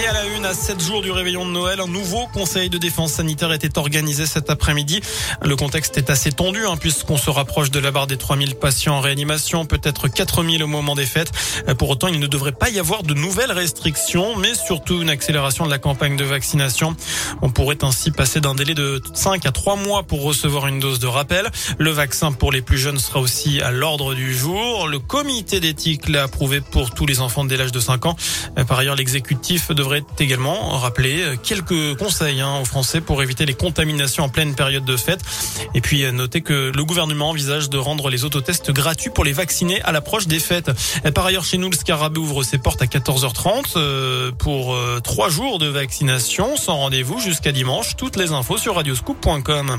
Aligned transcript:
Et 0.00 0.06
à 0.06 0.12
la 0.14 0.24
une, 0.24 0.46
à 0.46 0.54
7 0.54 0.80
jours 0.80 1.02
du 1.02 1.10
réveillon 1.10 1.44
de 1.44 1.50
Noël, 1.50 1.78
un 1.78 1.86
nouveau 1.86 2.26
conseil 2.32 2.70
de 2.70 2.78
défense 2.78 3.12
sanitaire 3.12 3.52
était 3.52 3.76
organisé 3.76 4.24
cet 4.24 4.48
après-midi. 4.48 5.02
Le 5.42 5.54
contexte 5.54 5.98
est 5.98 6.08
assez 6.08 6.32
tendu 6.32 6.64
hein, 6.66 6.78
puisqu'on 6.78 7.18
se 7.18 7.28
rapproche 7.28 7.70
de 7.70 7.78
la 7.78 7.90
barre 7.90 8.06
des 8.06 8.16
3000 8.16 8.54
patients 8.54 8.94
en 8.94 9.00
réanimation, 9.02 9.66
peut-être 9.66 10.08
4000 10.08 10.62
au 10.62 10.66
moment 10.66 10.94
des 10.94 11.04
fêtes. 11.04 11.30
Pour 11.78 11.90
autant, 11.90 12.08
il 12.08 12.20
ne 12.20 12.26
devrait 12.26 12.52
pas 12.52 12.70
y 12.70 12.78
avoir 12.78 13.02
de 13.02 13.12
nouvelles 13.12 13.52
restrictions, 13.52 14.34
mais 14.36 14.54
surtout 14.54 15.02
une 15.02 15.10
accélération 15.10 15.66
de 15.66 15.70
la 15.70 15.78
campagne 15.78 16.16
de 16.16 16.24
vaccination. 16.24 16.96
On 17.42 17.50
pourrait 17.50 17.84
ainsi 17.84 18.10
passer 18.10 18.40
d'un 18.40 18.54
délai 18.54 18.74
de 18.74 19.02
5 19.12 19.44
à 19.44 19.52
3 19.52 19.76
mois 19.76 20.04
pour 20.04 20.22
recevoir 20.22 20.68
une 20.68 20.80
dose 20.80 21.00
de 21.00 21.06
rappel. 21.06 21.50
Le 21.78 21.90
vaccin 21.90 22.32
pour 22.32 22.50
les 22.50 22.62
plus 22.62 22.78
jeunes 22.78 22.98
sera 22.98 23.20
aussi 23.20 23.60
à 23.60 23.70
l'ordre 23.70 24.14
du 24.14 24.34
jour. 24.34 24.88
Le 24.88 25.00
comité 25.00 25.60
d'éthique 25.60 26.08
l'a 26.08 26.22
approuvé 26.22 26.62
pour 26.62 26.92
tous 26.92 27.04
les 27.04 27.20
enfants 27.20 27.44
dès 27.44 27.58
l'âge 27.58 27.72
de 27.72 27.80
5 27.80 28.06
ans. 28.06 28.16
Par 28.66 28.78
ailleurs, 28.78 28.96
l'exécutif 28.96 29.70
de 29.70 29.81
devrait 29.82 30.04
également 30.20 30.78
rappeler 30.78 31.24
quelques 31.42 31.96
conseils 31.96 32.40
hein, 32.40 32.60
aux 32.60 32.64
Français 32.64 33.00
pour 33.00 33.20
éviter 33.20 33.46
les 33.46 33.54
contaminations 33.54 34.22
en 34.22 34.28
pleine 34.28 34.54
période 34.54 34.84
de 34.84 34.96
fête. 34.96 35.20
Et 35.74 35.80
puis 35.80 36.04
noter 36.12 36.40
que 36.40 36.70
le 36.74 36.84
gouvernement 36.84 37.30
envisage 37.30 37.68
de 37.68 37.78
rendre 37.78 38.08
les 38.08 38.24
autotests 38.24 38.70
gratuits 38.70 39.10
pour 39.10 39.24
les 39.24 39.32
vacciner 39.32 39.82
à 39.82 39.90
l'approche 39.90 40.26
des 40.26 40.38
fêtes. 40.38 40.70
Par 41.14 41.26
ailleurs, 41.26 41.44
chez 41.44 41.58
nous, 41.58 41.68
le 41.68 41.76
Scarabée 41.76 42.20
ouvre 42.20 42.42
ses 42.42 42.58
portes 42.58 42.80
à 42.82 42.86
14h30 42.86 43.72
euh, 43.76 44.30
pour 44.32 44.74
euh, 44.74 45.00
trois 45.02 45.28
jours 45.28 45.58
de 45.58 45.66
vaccination 45.66 46.56
sans 46.56 46.76
rendez-vous 46.76 47.18
jusqu'à 47.18 47.50
dimanche. 47.50 47.96
Toutes 47.96 48.16
les 48.16 48.32
infos 48.32 48.58
sur 48.58 48.76
radioscoop.com. 48.76 49.78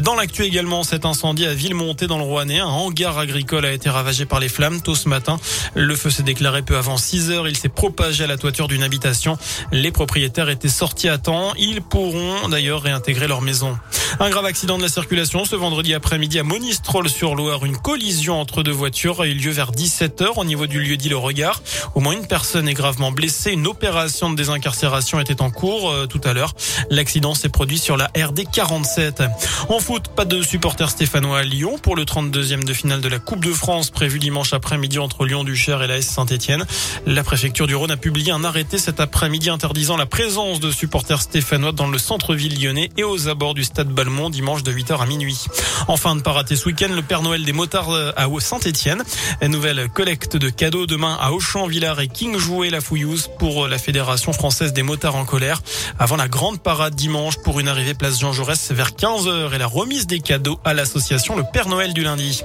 Dans 0.00 0.14
l'actu 0.14 0.42
également, 0.42 0.82
cet 0.82 1.04
incendie 1.04 1.46
à 1.46 1.54
Villemonté 1.54 2.06
dans 2.06 2.18
le 2.18 2.24
Rouennais, 2.24 2.60
un 2.60 2.66
hangar 2.66 3.18
agricole 3.18 3.64
a 3.64 3.72
été 3.72 3.88
ravagé 3.88 4.26
par 4.26 4.40
les 4.40 4.48
flammes 4.48 4.80
tôt 4.80 4.94
ce 4.94 5.08
matin. 5.08 5.38
Le 5.74 5.94
feu 5.94 6.10
s'est 6.10 6.22
déclaré 6.22 6.62
peu 6.62 6.76
avant 6.76 6.96
6 6.96 7.30
heures. 7.30 7.48
Il 7.48 7.56
s'est 7.56 7.68
propagé 7.68 8.24
à 8.24 8.26
la 8.26 8.36
toiture 8.36 8.68
d'une 8.68 8.82
habitation. 8.82 9.27
Les 9.72 9.90
propriétaires 9.90 10.48
étaient 10.48 10.68
sortis 10.68 11.08
à 11.08 11.18
temps. 11.18 11.52
Ils 11.58 11.82
pourront 11.82 12.48
d'ailleurs 12.48 12.82
réintégrer 12.82 13.28
leur 13.28 13.42
maison. 13.42 13.76
Un 14.20 14.30
grave 14.30 14.46
accident 14.46 14.78
de 14.78 14.82
la 14.82 14.88
circulation 14.88 15.44
ce 15.44 15.54
vendredi 15.54 15.94
après-midi 15.94 16.38
à 16.38 16.42
Monistrol-sur-Loire. 16.42 17.64
Une 17.64 17.76
collision 17.76 18.40
entre 18.40 18.62
deux 18.62 18.72
voitures 18.72 19.20
a 19.20 19.26
eu 19.26 19.34
lieu 19.34 19.50
vers 19.50 19.70
17h 19.70 20.32
au 20.36 20.44
niveau 20.44 20.66
du 20.66 20.80
lieu 20.80 20.96
dit 20.96 21.08
Le 21.08 21.16
Regard. 21.16 21.62
Au 21.94 22.00
moins 22.00 22.14
une 22.14 22.26
personne 22.26 22.68
est 22.68 22.74
gravement 22.74 23.12
blessée. 23.12 23.52
Une 23.52 23.66
opération 23.66 24.30
de 24.30 24.36
désincarcération 24.36 25.20
était 25.20 25.42
en 25.42 25.50
cours 25.50 25.90
euh, 25.90 26.06
tout 26.06 26.20
à 26.24 26.32
l'heure. 26.32 26.54
L'accident 26.90 27.34
s'est 27.34 27.48
produit 27.48 27.78
sur 27.78 27.96
la 27.96 28.06
RD 28.16 28.50
47. 28.50 29.22
En 29.68 29.78
foot, 29.78 30.08
pas 30.08 30.24
de 30.24 30.42
supporters 30.42 30.90
stéphanois 30.90 31.40
à 31.40 31.42
Lyon 31.42 31.78
pour 31.80 31.94
le 31.94 32.04
32e 32.04 32.64
de 32.64 32.72
finale 32.72 33.00
de 33.00 33.08
la 33.08 33.18
Coupe 33.18 33.44
de 33.44 33.52
France 33.52 33.90
prévu 33.90 34.18
dimanche 34.18 34.52
après-midi 34.52 34.98
entre 34.98 35.26
Lyon-Duchère 35.26 35.82
et 35.82 35.86
la 35.86 35.98
S 35.98 36.08
Saint-Etienne. 36.08 36.64
La 37.06 37.22
préfecture 37.22 37.66
du 37.66 37.74
Rhône 37.74 37.90
a 37.90 37.96
publié 37.96 38.32
un 38.32 38.42
arrêté 38.42 38.78
cet 38.78 39.00
après-midi 39.00 39.50
interdisant 39.50 39.96
la 39.96 40.06
présence 40.06 40.60
de 40.60 40.70
supporters 40.70 41.22
stéphanois 41.22 41.72
dans 41.72 41.88
le 41.88 41.98
centre-ville 41.98 42.60
lyonnais 42.60 42.90
et 42.96 43.04
aux 43.04 43.28
abords 43.28 43.54
du 43.54 43.64
stade 43.64 43.88
Balmont 43.98 44.30
dimanche 44.30 44.62
de 44.62 44.72
8h 44.72 45.02
à 45.02 45.06
minuit. 45.06 45.46
Enfin, 45.88 46.14
ne 46.14 46.20
pas 46.20 46.30
rater 46.30 46.54
ce 46.54 46.66
week-end 46.66 46.86
le 46.94 47.02
Père 47.02 47.20
Noël 47.20 47.44
des 47.44 47.52
motards 47.52 47.92
à 48.16 48.28
Saint-Etienne. 48.38 49.02
Nouvelle 49.42 49.88
collecte 49.88 50.36
de 50.36 50.50
cadeaux 50.50 50.86
demain 50.86 51.18
à 51.20 51.32
Auchan, 51.32 51.66
Villars 51.66 51.98
et 51.98 52.06
King 52.06 52.38
Jouet 52.38 52.70
la 52.70 52.80
Fouillouse 52.80 53.28
pour 53.40 53.66
la 53.66 53.76
Fédération 53.76 54.32
française 54.32 54.72
des 54.72 54.84
motards 54.84 55.16
en 55.16 55.24
colère 55.24 55.62
avant 55.98 56.14
la 56.14 56.28
grande 56.28 56.60
parade 56.60 56.94
dimanche 56.94 57.38
pour 57.38 57.58
une 57.58 57.66
arrivée 57.66 57.94
place 57.94 58.20
Jean 58.20 58.32
Jaurès 58.32 58.70
vers 58.70 58.90
15h 58.90 59.52
et 59.52 59.58
la 59.58 59.66
remise 59.66 60.06
des 60.06 60.20
cadeaux 60.20 60.60
à 60.64 60.74
l'association 60.74 61.34
Le 61.34 61.42
Père 61.52 61.66
Noël 61.66 61.92
du 61.92 62.04
lundi. 62.04 62.44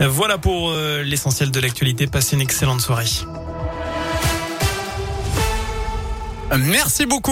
Voilà 0.00 0.36
pour 0.36 0.68
euh, 0.68 1.02
l'essentiel 1.02 1.50
de 1.50 1.60
l'actualité. 1.60 2.08
Passez 2.08 2.36
une 2.36 2.42
excellente 2.42 2.82
soirée. 2.82 3.06
Merci 6.58 7.06
beaucoup. 7.06 7.30